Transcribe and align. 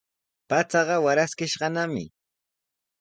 Pachaqa 0.49 0.95
waraskishqanami. 1.05 2.05